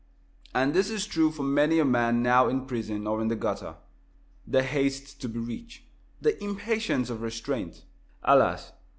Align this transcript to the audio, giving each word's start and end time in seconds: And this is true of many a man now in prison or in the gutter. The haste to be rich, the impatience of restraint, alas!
And 0.55 0.73
this 0.73 0.89
is 0.89 1.05
true 1.05 1.27
of 1.27 1.39
many 1.41 1.77
a 1.77 1.85
man 1.85 2.23
now 2.23 2.47
in 2.47 2.65
prison 2.65 3.05
or 3.05 3.21
in 3.21 3.27
the 3.27 3.35
gutter. 3.35 3.75
The 4.47 4.63
haste 4.63 5.21
to 5.21 5.29
be 5.29 5.37
rich, 5.37 5.83
the 6.19 6.43
impatience 6.43 7.11
of 7.11 7.21
restraint, 7.21 7.83
alas! 8.23 8.71